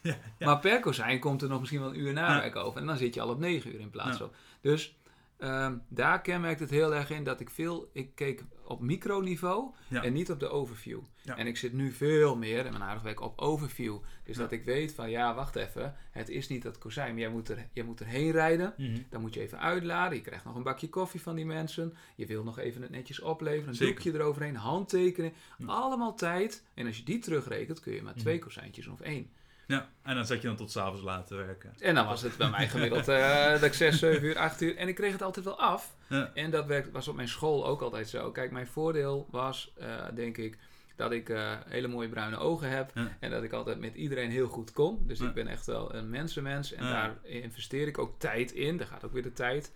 [0.09, 0.45] Ja, ja.
[0.45, 2.81] Maar per kozijn komt er nog misschien wel een uur nawerk over.
[2.81, 4.31] En dan zit je al op negen uur in plaats van.
[4.61, 4.97] Dus
[5.37, 7.89] ehm, daar kenmerkt het heel erg in dat ik veel...
[7.93, 10.99] Ik keek op microniveau en niet op de overview.
[11.35, 13.97] En ik zit nu veel meer in mijn aardig werk op overview.
[14.23, 15.95] Dus dat ik weet van, ja, wacht even.
[16.11, 18.73] Het is niet dat kozijn, maar jij moet, er, jij moet erheen rijden.
[18.77, 18.97] Mhm.
[19.09, 20.17] Dan moet je even uitladen.
[20.17, 21.93] Je krijgt nog een bakje koffie van die mensen.
[22.15, 23.67] Je wil nog even het netjes opleveren.
[23.67, 23.93] Een Zeker.
[23.93, 24.55] doekje eroverheen.
[24.55, 25.33] Handtekenen.
[25.65, 26.63] Allemaal tijd.
[26.73, 28.43] En als je die terugrekent, kun je maar twee Mhm.
[28.43, 29.29] kozijntjes of één.
[29.67, 31.73] Ja, en dan zat je dan tot s'avonds laat te werken.
[31.79, 34.75] En dan was het bij mij gemiddeld eh, dat ik 6, 7 uur, 8 uur.
[34.77, 35.95] En ik kreeg het altijd wel af.
[36.07, 36.31] Ja.
[36.33, 38.31] En dat werkt, was op mijn school ook altijd zo.
[38.31, 40.57] Kijk, mijn voordeel was, eh, denk ik,
[40.95, 42.91] dat ik eh, hele mooie bruine ogen heb.
[42.93, 43.17] Ja.
[43.19, 45.03] En dat ik altijd met iedereen heel goed kon.
[45.07, 45.27] Dus Ja.
[45.27, 46.73] ik ben echt wel een mensenmens.
[46.73, 48.77] En daar investeer ik ook tijd in.
[48.77, 49.71] Daar gaat ook weer de tijd.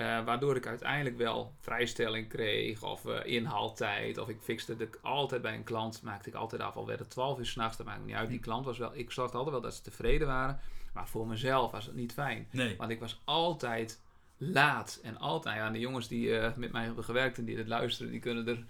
[0.00, 4.18] Eh, waardoor ik uiteindelijk wel vrijstelling kreeg of eh, inhaaltijd.
[4.18, 6.76] Of ik fixte de, altijd bij een klant, maakte ik altijd af.
[6.76, 8.28] Al werd het 12 uur s'nachts, dat maakt niet uit.
[8.28, 10.60] Die klant was wel, ik zorgde altijd wel dat ze tevreden waren.
[10.92, 12.48] Maar voor mezelf was het niet fijn.
[12.50, 12.76] Nee.
[12.76, 14.00] Want ik was altijd
[14.36, 15.00] laat.
[15.02, 18.12] En altijd, ja, de jongens die eh, met mij hebben gewerkt en die dit luisteren,
[18.12, 18.64] die kunnen er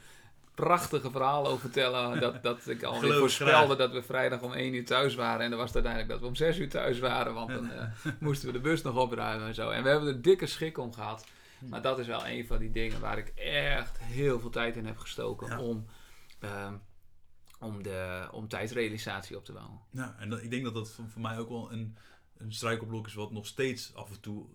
[0.55, 2.21] prachtige verhalen over vertellen.
[2.21, 5.41] Dat, dat ik ik voorspelde dat we vrijdag om 1 uur thuis waren.
[5.45, 7.35] En dan was het uiteindelijk dat we om 6 uur thuis waren.
[7.35, 7.87] Want dan eh,
[8.21, 9.71] moesten we de bus nog opruimen en zo.
[9.71, 11.27] En we hebben er dikke schik om gehad.
[11.69, 14.87] Maar dat is wel een van die dingen waar ik echt heel veel tijd in
[14.87, 15.61] heb gestoken Ja.
[15.61, 15.87] om,
[16.39, 16.75] ehm,
[17.61, 19.79] om, de, om tijdsrealisatie op te bouwen.
[19.91, 21.97] Ja, en dat, ik denk dat dat voor, voor mij ook wel een,
[22.37, 24.47] een struikelblok is wat nog steeds af en toe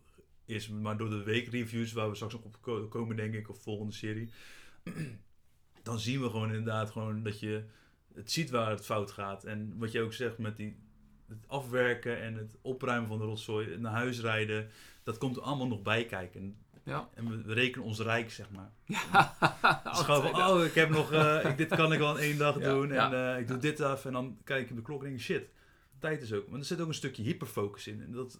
[0.45, 0.69] is.
[0.69, 3.93] Maar door de weekreviews, waar we straks nog op ko- komen denk ik, of volgende
[3.93, 4.31] serie.
[5.85, 7.63] Dan zien we gewoon inderdaad gewoon dat je
[8.13, 9.43] het ziet waar het fout gaat.
[9.43, 10.77] En wat je ook zegt met die,
[11.27, 14.69] het afwerken en het opruimen van de rotzooi, naar huis rijden.
[15.03, 16.57] Dat komt er allemaal nog bij kijken.
[16.83, 17.09] Ja.
[17.13, 18.71] En we, rekenen ons rijk, zeg maar.
[19.11, 22.37] Ja, gewoon van, oh, ik heb nog, eh, ik, dit kan ik wel in één
[22.37, 22.91] dag Ja, doen.
[22.91, 24.05] En eh, ik doe dit af.
[24.05, 25.49] En dan kijk ik op de klok en denk shit,
[25.99, 26.47] tijd is ook.
[26.47, 28.01] Maar er zit ook een stukje hyperfocus in.
[28.01, 28.39] En dat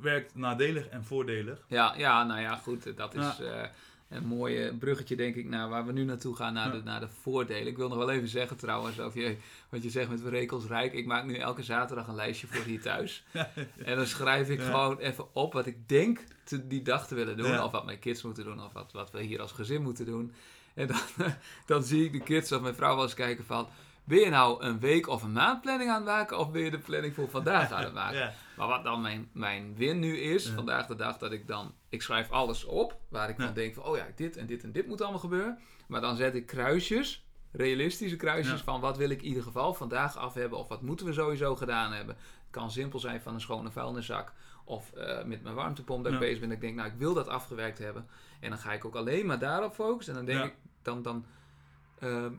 [0.00, 1.64] werkt nadelig en voordelig.
[1.68, 2.96] Ja, ja, nou ja, goed.
[2.96, 3.70] Dat is Ja.
[4.08, 6.72] Een mooi bruggetje, denk ik, naar waar we nu naartoe gaan, naar, Ja.
[6.72, 7.66] de, naar de voordelen.
[7.66, 9.36] Ik wil nog wel even zeggen trouwens, over je,
[9.68, 10.92] wat je zegt met Verrekels Rijk.
[10.92, 13.24] Ik maak nu elke zaterdag een lijstje voor hier thuis.
[13.84, 17.36] en dan schrijf ik gewoon even op wat ik denk te, die dag te willen
[17.36, 17.60] doen.
[17.60, 20.32] Of wat mijn kids moeten doen, of wat, wat we hier als gezin moeten doen.
[20.74, 21.00] En dan,
[21.66, 23.68] dan zie ik de kids of mijn vrouw wel eens kijken van...
[24.06, 26.70] Ben je nou een week of een maand planning aan het maken of ben je
[26.70, 28.18] de planning voor vandaag aan het maken?
[28.18, 28.32] Ja.
[28.56, 30.54] Maar wat dan mijn, mijn win nu is, Ja.
[30.54, 33.44] vandaag de dag, dat ik dan, ik schrijf alles op, waar ik Ja.
[33.44, 35.58] dan denk van, oh ja, dit en dit en dit moet allemaal gebeuren.
[35.88, 40.16] Maar dan zet ik kruisjes, realistische kruisjes van wat wil ik in ieder geval vandaag
[40.16, 42.14] af hebben of wat moeten we sowieso gedaan hebben.
[42.16, 44.32] Het kan simpel zijn van een schone vuilniszak
[44.64, 46.48] of eh, met mijn warmtepomp dat ik bezig ben.
[46.48, 48.06] Dat ik denk, nou ik wil dat afgewerkt hebben.
[48.40, 50.16] En dan ga ik ook alleen maar daarop focussen.
[50.16, 51.24] En dan denk ik, dan, dan
[51.98, 52.32] ehm,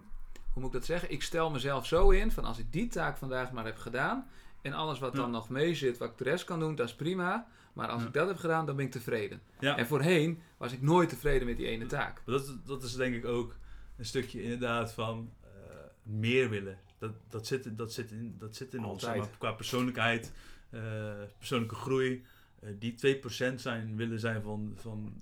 [0.58, 1.12] hoe moet ik dat zeggen?
[1.12, 4.28] Ik stel mezelf zo in van als ik die taak vandaag maar heb gedaan.
[4.62, 5.20] En alles wat Ja.
[5.20, 7.48] dan nog mee zit, wat ik de rest kan doen, dat is prima.
[7.74, 8.08] Maar als Ja.
[8.08, 9.42] ik dat heb gedaan, dan ben ik tevreden.
[9.60, 9.78] Ja.
[9.78, 12.22] En voorheen was ik nooit tevreden met die ene taak.
[12.26, 13.56] Dat, is- dat is denk ik ook
[13.98, 15.50] een stukje inderdaad van eh,
[16.04, 16.80] meer willen.
[16.98, 19.06] Dat, dat, zit, dat, zit in, dat zit in ons.
[19.06, 20.34] Maar, qua persoonlijkheid,
[20.70, 20.82] eh,
[21.38, 22.26] persoonlijke groei.
[22.60, 25.22] eh, die 2% zijn, willen zijn van, van,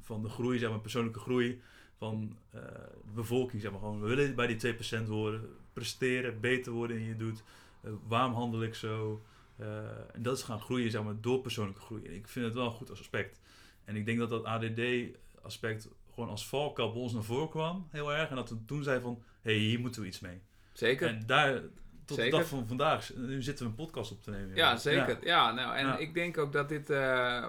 [0.00, 1.60] van de groei, zeg maar, persoonlijke groei
[1.98, 2.60] van eh,
[3.04, 3.62] de bevolking.
[3.62, 7.42] Zeg maar, gewoon, we willen bij die 2% horen, presteren, beter worden in je doet.
[7.82, 9.22] Eh, waarom handel ik zo?
[9.56, 9.66] Eh,
[10.12, 12.04] en dat is gaan groeien zeg maar, door persoonlijke groei.
[12.04, 13.40] En ik vind het wel een goed aspect.
[13.84, 18.12] En ik denk dat dat ADD-aspect gewoon als valkuil bij ons naar voren kwam, heel
[18.12, 18.28] erg.
[18.28, 20.40] En dat we toen zeiden van, hé, hey, hier moeten we iets mee.
[20.72, 21.08] Zeker?
[21.08, 21.60] En daar,
[22.04, 22.30] tot Zeker.
[22.32, 24.56] de dag van vandaag, nu zitten we een podcast op te nemen.
[24.56, 25.26] ja, zeker.
[25.26, 25.52] Ja.
[25.52, 25.96] nou, en Ja.
[25.98, 26.90] ik denk ook dat dit,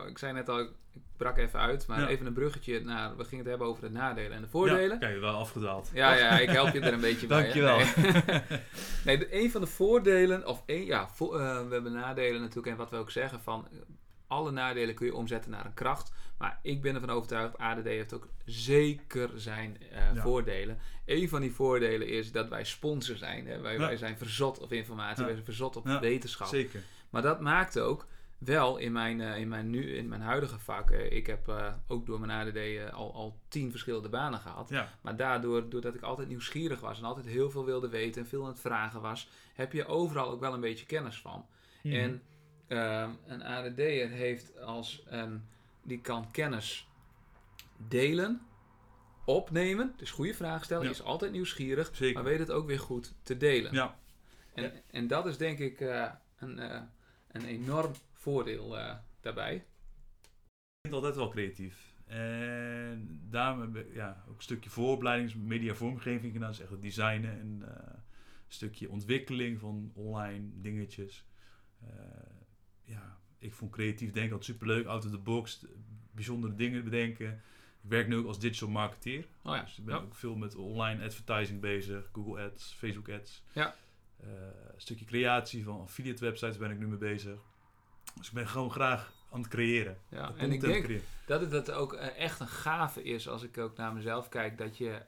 [0.10, 2.08] ik zei net al, ik brak even uit, maar Ja.
[2.08, 5.00] even een bruggetje naar, we gingen het hebben over de nadelen en de Ja, voordelen.
[5.00, 5.90] kijk, wel afgedwaald.
[5.94, 7.42] Ja, ja, ik help je er een beetje bij.
[7.42, 7.78] Dankjewel.
[7.78, 8.42] Nee,
[9.06, 12.68] nee de, een van de voordelen, of één, ja, vo- eh, we hebben nadelen natuurlijk,
[12.68, 13.68] en wat we ook zeggen van,
[14.28, 16.12] alle nadelen kun je omzetten naar een kracht.
[16.38, 20.22] Maar ik ben ervan overtuigd, ADD heeft ook zeker zijn eh, Ja.
[20.22, 20.78] voordelen.
[21.06, 23.48] Een van die voordelen is dat wij sponsor zijn.
[23.48, 23.60] Hè.
[23.62, 23.80] Wij, Ja.
[23.80, 25.24] wij zijn verzot op informatie, Ja.
[25.26, 26.48] wij zijn verzot op Ja, wetenschap.
[26.48, 26.82] Zeker.
[27.10, 28.06] Maar dat maakt ook
[28.38, 30.92] wel in mijn, eh, in mijn, nu, in mijn huidige vak.
[30.92, 34.70] eh, ik heb eh, ook door mijn ADD al, al tien verschillende banen gehad.
[34.70, 38.28] Ja, Maar daardoor, doordat ik altijd nieuwsgierig was en altijd heel veel wilde weten en
[38.28, 41.46] veel aan het vragen was, heb je overal ook wel een beetje kennis van.
[41.84, 41.96] Mhm.
[41.96, 42.22] En
[42.68, 45.46] ehm, een ADD'er heeft als een,
[45.84, 46.88] die kan kennis
[47.88, 48.42] delen,
[49.26, 50.90] opnemen, dus goede vragen stellen, Ja.
[50.90, 52.14] is altijd nieuwsgierig, Zeker.
[52.16, 53.74] maar weet het ook weer goed te delen.
[53.74, 53.98] ja.
[54.54, 55.80] En, en dat is denk ik
[56.38, 56.58] een,
[57.28, 57.92] een enorm
[58.28, 59.56] voordeel eh, daarbij.
[59.56, 61.96] Ik vind het altijd wel creatief.
[62.06, 66.50] En daarom heb ik ja, ook een stukje vooropleidings media vormgeving gedaan.
[66.50, 68.02] Dus echt het designen en eh, een
[68.48, 71.26] stukje ontwikkeling van online dingetjes.
[71.82, 71.90] Eh,
[72.84, 74.86] ja, ik vond creatief denken altijd superleuk.
[74.86, 75.66] Out of the box,
[76.12, 77.34] bijzondere dingen bedenken.
[77.82, 79.26] Ik werk nu ook als digital marketeer.
[79.44, 80.02] Oh ja, Dus ik ben ja.
[80.02, 82.10] ook veel met online advertising bezig.
[82.12, 83.44] Google Ads, Facebook Ads.
[83.54, 83.76] Ja.
[84.20, 87.40] Een stukje creatie van affiliate websites ben ik nu mee bezig.
[88.18, 89.98] Dus ik ben gewoon graag aan het creëren.
[90.10, 90.34] ja.
[90.38, 91.04] En ik denk creëren.
[91.26, 94.58] dat het dat ook eh, echt een gave is als ik ook naar mezelf kijk.
[94.58, 95.02] Dat je,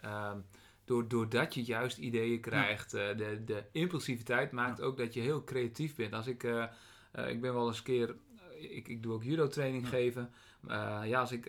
[0.85, 5.43] door, doordat je juist ideeën krijgt, eh, de, de impulsiviteit maakt ook dat je heel
[5.43, 6.13] creatief bent.
[6.13, 6.63] Als ik, eh,
[7.29, 8.15] ik ben wel eens een keer,
[8.59, 9.89] ik, ik doe ook judo training Ja.
[9.89, 10.31] geven.
[11.03, 11.45] Ja, als ik,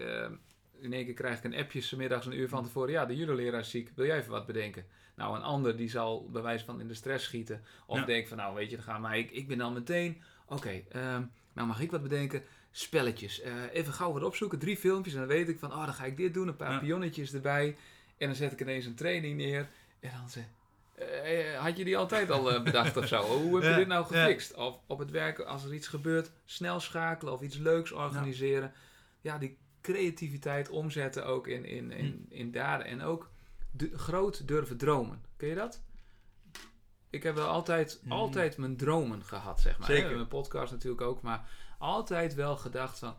[0.81, 2.91] in één keer krijg ik een appje 's middags een uur van tevoren.
[2.91, 4.85] Ja, de judo-leraar is ziek, wil jij even wat bedenken?
[5.17, 7.63] Nou, een ander die zal bij wijze van in de stress schieten.
[7.87, 8.05] Of Ja.
[8.05, 11.23] denkt van, nou weet je, dan gaan maar ik, ik ben dan meteen, oké, ehm,
[11.61, 12.43] nou mag ik wat bedenken?
[12.71, 13.41] Spelletjes.
[13.41, 15.15] Eh, even gauw wat opzoeken, drie filmpjes.
[15.15, 16.79] En dan weet ik van, oh dan ga ik dit doen, een paar Ja.
[16.79, 17.77] pionnetjes erbij.
[18.19, 19.69] En dan zet ik ineens een training neer.
[20.01, 20.45] En dan zeg
[20.95, 23.23] eh, had je die altijd al eh, bedacht of zo?
[23.43, 24.23] Hoe heb je Ja, dit nou ja.
[24.25, 24.55] gefixt?
[24.55, 28.73] Of op het werk, als er iets gebeurt, snel schakelen of iets leuks organiseren.
[29.21, 32.35] Ja, die creativiteit omzetten ook in, in, in, Hm.
[32.35, 32.87] in daden.
[32.87, 33.31] En ook
[33.71, 35.23] du- groot durven dromen.
[35.37, 35.83] Ken je dat?
[37.11, 38.13] Ik heb wel altijd, Mhm.
[38.13, 39.89] altijd mijn dromen gehad, zeg maar.
[39.89, 40.15] Zeker.
[40.15, 41.23] Mijn podcast natuurlijk ook.
[41.23, 43.15] Maar altijd wel gedacht van...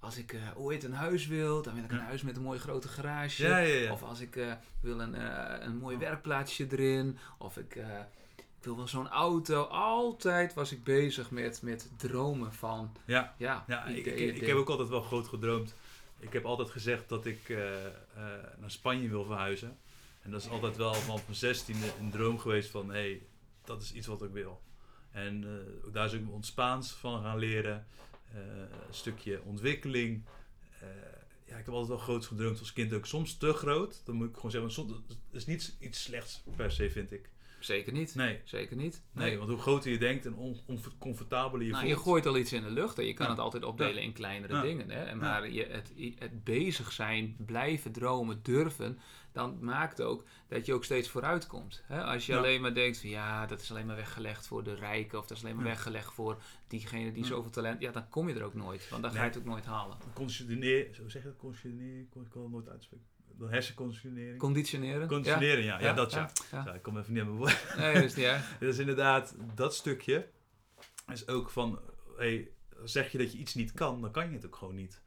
[0.00, 2.02] Als ik eh, ooit een huis wil, dan wil ik een Ja.
[2.04, 3.42] huis met een mooie grote garage.
[3.42, 3.92] Ja, ja.
[3.92, 7.18] Of als ik eh, wil een, eh, een mooi werkplaatsje erin.
[7.38, 7.74] Of ik,
[8.36, 9.62] ik wil wel zo'n auto.
[9.62, 12.96] Altijd was ik bezig met, met dromen van...
[13.04, 15.74] Ja, Ja, ja ik, ik, heb ook altijd wel groot gedroomd.
[16.18, 17.48] Ik heb altijd gezegd dat ik
[18.58, 19.78] naar Spanje wil verhuizen.
[20.22, 22.90] En dat is altijd wel vanaf mijn zestiende een droom geweest van...
[22.90, 23.22] hey,
[23.66, 24.62] dat is iets wat ik wil.
[25.10, 27.86] En eh, daar is ook ons Spaans van gaan leren.
[28.32, 28.40] Eh,
[28.88, 30.24] een stukje ontwikkeling.
[30.80, 30.88] Eh,
[31.44, 33.06] ja, ik heb altijd wel groot gedroomd als kind ook.
[33.06, 34.02] Soms te groot.
[34.04, 37.30] Dan moet ik gewoon zeggen, soms, het is niet iets slechts per se, vind ik.
[37.58, 38.14] Zeker niet.
[38.14, 39.02] Nee, Zeker niet.
[39.12, 41.96] nee, want hoe groter je denkt en on, oncomfortabeler je Nou, voelt...
[41.96, 43.32] je gooit al iets in de lucht en je kan Ja.
[43.32, 44.60] het altijd opdelen in kleinere Ja.
[44.62, 44.90] dingen.
[44.90, 45.04] Hè?
[45.04, 48.98] En Maar je, het, het bezig zijn, blijven dromen, durven,
[49.32, 51.82] dan maakt ook dat je ook steeds vooruit komt.
[51.86, 52.02] Hè?
[52.04, 52.38] Als je Ja.
[52.38, 55.36] alleen maar denkt van ja, dat is alleen maar weggelegd voor de rijken of dat
[55.36, 55.70] is alleen maar Ja.
[55.70, 57.28] weggelegd voor diegene die Ja.
[57.28, 59.44] zoveel talent, ja, dan kom je er ook nooit, want dan ga je het ook
[59.44, 59.96] nooit halen.
[60.14, 61.36] Conditioneer, zo zeg je dat?
[61.38, 63.06] Conditioneer, ik kan het nooit uitspreken.
[63.38, 64.38] De hersenconditionering.
[64.38, 65.08] Conditioneren.
[65.08, 65.80] Conditioneren, ja.
[65.80, 66.30] Ja, dat ja.
[66.74, 67.74] ik kom even niet aan mijn woord.
[67.76, 68.56] Nee, dat is niet erg.
[68.58, 70.28] Dus inderdaad, dat stukje
[71.12, 71.80] is ook van,
[72.16, 72.50] hey,
[72.84, 75.00] zeg je dat je iets niet kan, dan kan je het ook gewoon niet.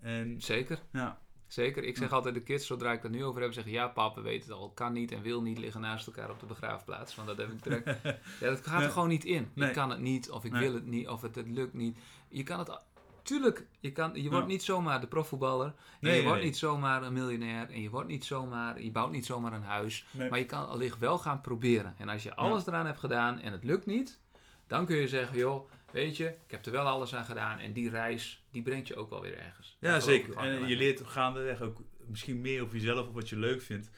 [0.00, 0.78] En Zeker.
[0.92, 1.84] ja, Zeker.
[1.84, 4.42] Ik zeg altijd de kids, zodra ik het nu over heb, zeggen ja, papa weet
[4.42, 7.14] het al, kan niet en wil niet liggen naast elkaar op de begraafplaats.
[7.14, 7.84] Want dat heb ik direct.
[8.40, 9.50] ja, dat gaat er gewoon niet in.
[9.54, 9.68] Nee.
[9.68, 10.60] Ik kan het niet, of ik Nee.
[10.60, 11.98] wil het niet, of het, het lukt niet.
[12.28, 12.78] Je kan het.
[13.22, 15.66] Tuurlijk, je, kan, je wordt niet zomaar de profvoetballer.
[16.00, 16.48] Nee, je nee, wordt nee.
[16.48, 17.70] niet zomaar een miljonair.
[17.70, 20.06] En je wordt niet zomaar, je bouwt niet zomaar een huis.
[20.10, 20.30] Nee.
[20.30, 21.94] Maar je kan allicht wel gaan proberen.
[21.98, 24.20] En als je alles eraan hebt gedaan en het lukt niet,
[24.66, 27.58] dan kun je zeggen, joh, weet je, ik heb er wel alles aan gedaan.
[27.58, 29.76] En die reis, die brengt je ook wel weer ergens.
[29.80, 30.36] ja zeker.
[30.36, 33.90] En je leert gaandeweg ook misschien meer over jezelf, of wat je leuk vindt.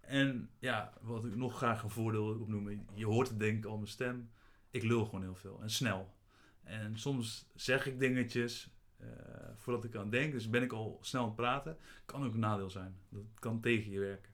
[0.00, 3.64] En ja, wat ik nog graag een voordeel wil opnoemen, je hoort het denk ik
[3.64, 4.30] al mijn stem,
[4.70, 6.14] ik lul gewoon heel veel en snel.
[6.62, 9.08] En soms zeg ik dingetjes eh,
[9.56, 11.76] voordat ik aan denk, dus ben ik al snel aan het praten.
[12.04, 14.32] Kan ook een nadeel zijn, dat kan tegen je werken.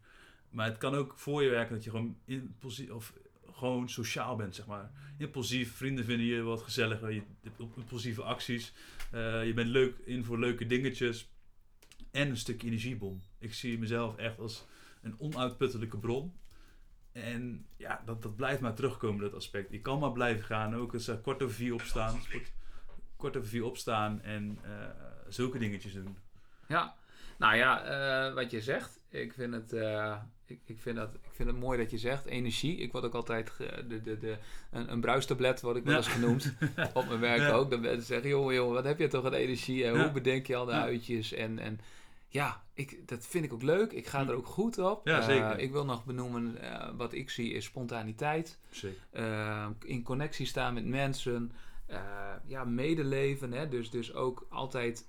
[0.51, 3.13] Maar het kan ook voor je werken dat je gewoon impulsief, of
[3.53, 4.91] gewoon sociaal bent, zeg maar.
[5.19, 8.73] Impulsief, vrienden vinden je wat gezelliger, je hebt impulsieve acties.
[9.11, 11.31] Eh, je bent leuk in voor leuke dingetjes.
[12.11, 13.23] En een stukje energiebom.
[13.39, 14.67] Ik zie mezelf echt als
[15.03, 16.33] een onuitputtelijke bron.
[17.23, 19.71] En ja, dat, dat blijft maar terugkomen, dat aspect.
[19.73, 20.75] Je kan maar blijven gaan.
[20.75, 22.21] Ook eens eh, kwart over vier opstaan.
[23.17, 24.71] Kwart over vier opstaan en eh,
[25.29, 26.17] zulke dingetjes doen.
[26.69, 26.95] Ja,
[27.39, 31.31] nou ja, eh, wat je zegt, ik vind het, eh, ik, ik, vind dat, ik
[31.33, 32.77] vind het mooi dat je zegt, energie.
[32.77, 34.37] Ik word ook altijd, ge- de, de, de,
[34.71, 35.99] een, een bruistablet word ik wel Ja.
[35.99, 36.55] eens genoemd,
[36.95, 37.51] op mijn werk Ja.
[37.51, 37.71] ook.
[37.71, 40.03] Dan mensen zeggen, joh, joh, wat heb je toch aan energie en Ja.
[40.03, 40.81] hoe bedenk je al de Ja.
[40.83, 41.59] uitjes en...
[41.59, 41.81] en
[42.29, 43.93] ja, ik, dat vind ik ook leuk.
[43.93, 45.07] Ik ga er ook goed op.
[45.09, 48.59] Ja, Eh, ik wil nog benoemen, eh, wat ik zie is spontaniteit.
[48.71, 49.01] Zeker.
[49.11, 51.53] Eh, in connectie staan met mensen.
[52.47, 53.53] ja, medeleven.
[53.53, 53.69] Hè?
[53.69, 55.07] Dus, dus ook altijd,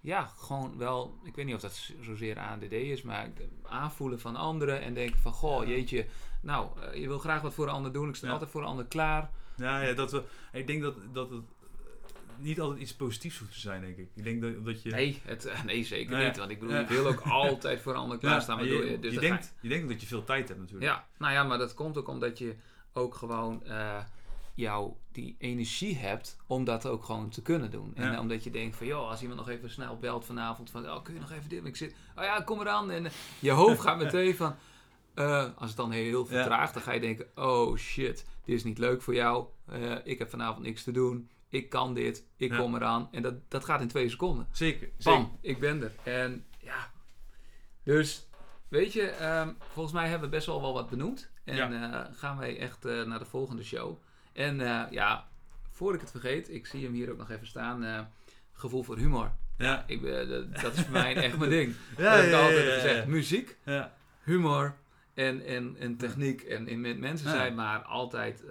[0.00, 3.30] ja, gewoon wel, ik weet niet of dat zozeer ADD is, maar
[3.62, 6.06] aanvoelen van anderen en denken van, goh, jeetje,
[6.42, 8.08] nou, je wil graag wat voor een ander doen.
[8.08, 8.32] Ik sta Ja.
[8.32, 9.30] altijd voor een ander klaar.
[9.56, 11.42] Ja, ja dat we, ik denk dat, dat het
[12.38, 14.08] niet altijd iets positiefs hoeft te zijn, denk ik.
[14.14, 14.90] Ik denk dat, dat je...
[14.90, 16.28] Nee, het, eh, nee zeker Nou ja.
[16.28, 16.36] niet.
[16.38, 16.80] Want ik bedoel, Ja.
[16.80, 18.64] je wil ook altijd voor een ander Ja, klaarstaan.
[18.64, 20.90] je, je, dus je ga denkt, je denkt dat je veel tijd hebt natuurlijk.
[20.90, 22.54] Ja, nou ja, maar dat komt ook omdat je
[22.92, 23.98] ook gewoon eh
[24.54, 27.92] jou die energie hebt om dat ook gewoon te kunnen doen.
[27.94, 28.12] En Ja.
[28.14, 31.02] eh, omdat je denkt van, joh, als iemand nog even snel belt vanavond van, oh,
[31.02, 31.64] kun je nog even dit?
[31.64, 32.90] Ik zit, oh ja, kom eraan.
[32.90, 33.06] En
[33.38, 34.54] je hoofd gaat meteen van,
[35.56, 36.26] als het dan heel Ja.
[36.26, 39.46] vertraagt, dan ga je denken, oh shit, dit is niet leuk voor jou.
[40.04, 41.28] Ik heb vanavond niks te doen.
[41.48, 42.24] Ik kan dit.
[42.36, 42.56] Ik Ja.
[42.58, 43.08] kom eraan.
[43.12, 44.46] En dat, dat gaat in twee seconden.
[44.52, 44.88] Zeker.
[44.98, 45.20] zeker.
[45.20, 45.92] Bam, ik ben er.
[46.02, 46.90] En ja,
[47.82, 48.26] dus
[48.68, 51.30] weet je, ehm, volgens mij hebben we best wel wel wat benoemd.
[51.44, 54.02] En eh, gaan wij echt eh, naar de volgende show.
[54.32, 55.28] En eh, ja,
[55.70, 58.10] voor ik het vergeet, ik zie hem hier ook nog even staan.
[58.52, 59.32] gevoel voor humor.
[59.58, 59.84] Ja.
[59.86, 61.74] Ik ben, dat, dat is voor mij echt mijn ding.
[61.96, 63.06] Ja, dat heb ik altijd gezegd.
[63.06, 63.94] Muziek, Ja.
[64.22, 64.74] humor
[65.14, 66.42] en, en, en techniek.
[66.42, 68.44] En, met mensen zijn, maar altijd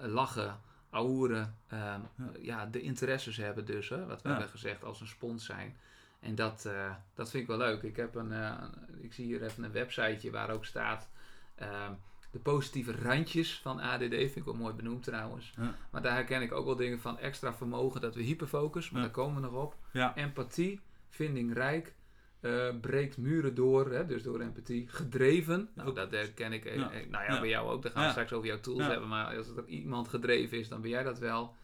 [0.00, 0.60] lachen,
[0.92, 2.00] ehm,
[2.40, 2.66] ja.
[2.66, 4.34] de interesses hebben dus, hè, wat we Ja.
[4.34, 5.76] hebben gezegd, als een spons zijn.
[6.20, 7.82] En dat, eh, dat vind ik wel leuk.
[7.82, 8.52] Ik, heb een, eh,
[9.00, 11.08] ik zie hier even een websiteje waar ook staat...
[11.54, 11.92] ehm,
[12.30, 15.52] de positieve randjes van ADD vind ik wel mooi benoemd trouwens.
[15.56, 15.74] Ja.
[15.90, 19.10] Maar daar herken ik ook wel dingen van extra vermogen, dat we hyperfocus, maar daar
[19.10, 19.76] komen we nog op.
[20.14, 21.94] Empathie, vindingrijk,
[22.42, 24.88] eh breekt muren door, hè, dus door empathie.
[24.88, 26.64] Gedreven, nou, dat herken ik.
[26.64, 26.90] eh, Ja.
[26.92, 27.40] eh, nou ja, Ja.
[27.40, 27.82] bij jou ook.
[27.82, 28.12] Daar gaan we Ja.
[28.12, 29.08] straks over jouw tools hebben.
[29.08, 31.54] Maar als er iemand gedreven is, dan ben jij dat wel.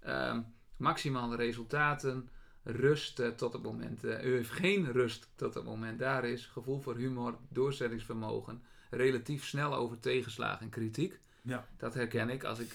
[0.00, 0.40] Ehm,
[0.76, 2.28] maximale resultaten.
[2.62, 4.04] Rust tot het moment.
[4.04, 6.46] u heeft geen rust tot het moment daar is.
[6.46, 8.62] Gevoel voor humor, doorzettingsvermogen.
[8.90, 11.18] Relatief snel over tegenslagen en kritiek.
[11.42, 11.66] Ja.
[11.76, 12.44] Dat herken ik.
[12.44, 12.74] Als ik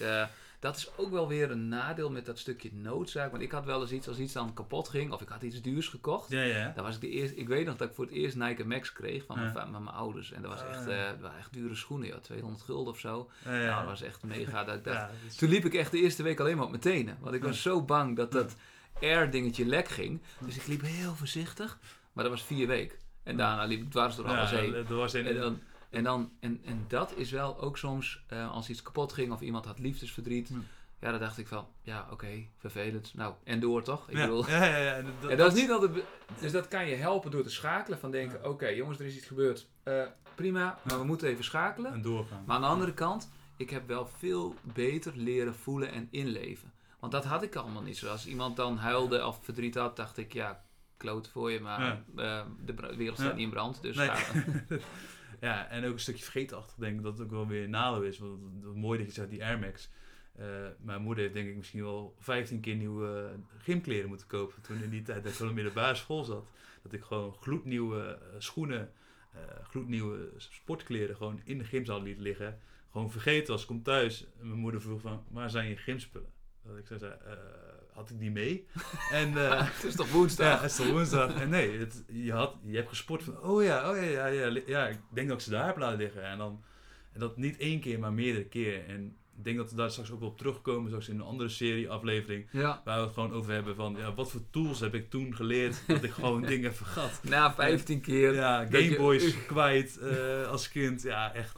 [0.60, 3.32] dat is ook wel weer een nadeel met dat stukje noodzaak.
[3.32, 5.12] Want ik had wel eens iets als iets dan kapot ging.
[5.12, 6.30] Of ik had iets duurs gekocht.
[6.30, 6.72] Ja, ja.
[6.76, 8.94] Dan was ik de eerste, ik weet nog dat ik voor het eerst Nike Max
[8.94, 9.62] kreeg van, mijn, Ja.
[9.72, 10.32] van mijn ouders.
[10.32, 13.30] En dat was echt, dat waren echt dure schoenen, ja, 200 gulden of zo.
[13.46, 14.64] Nou, dat was echt mega.
[14.64, 17.18] Dat dat is- Toen liep ik echt de eerste week alleen maar op mijn tenen.
[17.20, 18.56] Want ik was zo bang dat dat
[19.02, 20.22] air dingetje lek ging.
[20.46, 21.80] Dus ik liep heel voorzichtig.
[22.14, 22.98] Maar dat was vier weken.
[23.24, 24.74] En daarna liep ik dwars door alles ja, heen.
[25.26, 29.14] En, dan, en, dan, en, en dat is wel ook soms, eh, als iets kapot
[29.14, 30.52] ging of iemand had liefdesverdriet.
[31.02, 33.12] Ja, dan dacht ik van, ja oké, vervelend.
[33.14, 34.10] Nou, en door toch?
[34.10, 34.94] Ik ja, bedoel, ja, ja, ja.
[34.94, 35.92] En dat, en dat is niet altijd.
[36.40, 38.00] Dus dat kan je helpen door te schakelen.
[38.00, 39.68] Van denken: oké, jongens, er is iets gebeurd.
[39.84, 40.04] Eh,
[40.36, 41.94] prima, maar we moeten even schakelen.
[41.94, 42.44] En doorgaan.
[42.46, 46.72] Maar aan de andere kant, ik heb wel veel beter leren voelen en inleven.
[47.00, 47.98] Want dat had ik allemaal niet.
[47.98, 50.64] Zoals iemand dan huilde of verdriet had, dacht ik: ja,
[50.98, 52.04] kloot voor je, maar Ja.
[52.16, 53.34] eh, de wereld staat Ja.
[53.36, 53.82] niet in brand.
[53.82, 54.10] Dus Nee.
[55.42, 58.18] ja, en ook een stukje vergeetachtig denk ik dat het ook wel weer nadeel is.
[58.18, 59.90] Want het- mooi dat je zegt, die Air Max.
[60.36, 60.46] Eh,
[60.82, 64.62] mijn moeder heeft denk ik misschien wel 15 keer nieuwe gymkleren moeten kopen.
[64.62, 66.48] Toen in die tijd dat ik op de middelbare school zat.
[66.84, 68.92] Dat ik gewoon gloednieuwe eh, schoenen,
[69.34, 72.60] eh, gloednieuwe sportkleren gewoon in de gymzaal liet liggen.
[72.92, 74.26] Gewoon vergeten als ik kom thuis.
[74.40, 76.32] En mijn moeder vroeg van, waar zijn je gymspullen?
[76.64, 77.14] Dat ik zei,
[78.00, 78.66] had ik die mee?
[79.12, 80.48] en eh, het is toch woensdag?
[80.48, 81.34] ja, het is toch woensdag?
[81.42, 84.60] En nee, het, je, had, je hebt gesport van, oh ja, oh ja, ja, ja,
[84.66, 86.24] ja, ik denk dat ik ze daar heb laten liggen.
[86.24, 86.64] En, dan,
[87.14, 88.86] en dat niet één keer, maar meerdere keer.
[88.88, 91.50] En ik denk dat we daar straks ook wel op terugkomen, straks in een andere
[91.50, 92.82] serie, aflevering, Ja.
[92.86, 95.82] waar we het gewoon over hebben van, ja, wat voor tools heb ik toen geleerd
[95.88, 97.20] dat ik gewoon dingen vergat.
[97.24, 98.34] Na 15 keer.
[98.34, 101.58] Ja, je- Gameboys kwijt eh, als kind, ja, echt,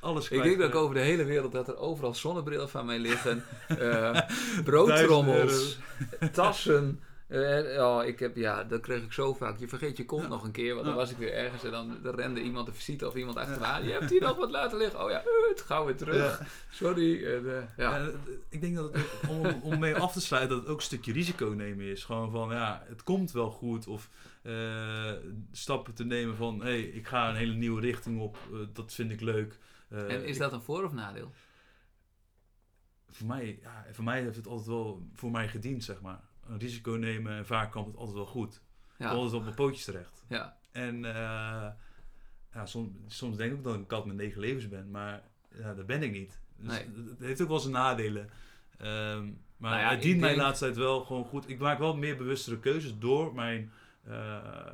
[0.00, 0.42] alles Ik kwijt.
[0.42, 3.44] denk dat ik over de hele wereld dat er overal zonnebrillen van mij liggen.
[3.78, 4.20] eh
[4.64, 5.78] broodtrommels,
[6.32, 7.00] tassen.
[7.26, 9.58] Eh, ja, ik heb, ja, dat kreeg ik zo vaak.
[9.58, 10.28] Je vergeet je kont Ja.
[10.28, 11.00] nog een keer, want dan Ja.
[11.00, 13.84] was ik weer ergens en dan, dan rende iemand de visite of iemand achteraan.
[13.84, 15.04] Je hebt hier nog wat laten liggen.
[15.04, 16.38] Oh ja, uh, het gauw weer terug.
[16.38, 16.46] Ja.
[16.70, 17.24] Sorry.
[17.26, 17.96] En, eh, ja.
[17.96, 18.10] Ja,
[18.48, 21.12] ik denk dat het, om, om mee af te sluiten, dat het ook een stukje
[21.12, 22.04] risico nemen is.
[22.04, 23.86] Gewoon van, ja, het komt wel goed.
[23.86, 24.10] Of
[24.42, 25.12] eh,
[25.52, 28.36] stappen te nemen van, hé, hey, ik ga een hele nieuwe richting op.
[28.52, 29.58] eh, dat vind ik leuk.
[29.88, 31.30] Eh, en is ik- dat een voor- of nadeel?
[33.10, 36.20] voor, mij, ja, voor mij heeft het altijd wel voor mij gediend, zeg maar.
[36.48, 38.60] Een risico nemen en vaak kwam het altijd wel goed.
[38.98, 39.08] Ja.
[39.08, 40.24] altijd op mijn pootjes terecht.
[40.28, 40.56] ja.
[40.72, 41.12] En eh,
[42.52, 45.22] ja, soms, soms denk ik ook dat ik een kat met negen levens ben, maar
[45.58, 46.40] ja, dat ben ik niet.
[46.56, 46.90] Dus Nee.
[47.08, 48.30] het, heeft ook wel zijn nadelen.
[48.78, 49.24] Ehm,
[49.56, 51.48] maar Nou ja, het dient mij de denk- laatste tijd wel gewoon goed.
[51.48, 53.72] Ik maak wel meer bewustere keuzes door mijn
[54.04, 54.72] eh, eh,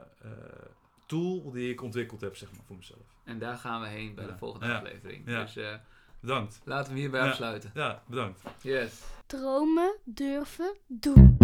[1.06, 3.14] tool die ik ontwikkeld heb, zeg maar, voor mezelf.
[3.24, 4.30] En daar gaan we heen bij Ja.
[4.30, 5.28] de volgende aflevering.
[5.28, 5.42] Ja.
[5.42, 5.59] Dus
[6.20, 6.61] Bedankt.
[6.64, 7.70] laten we hierbij afsluiten.
[7.74, 8.40] Ja, bedankt.
[8.62, 11.38] Yes dromen, durven, doen.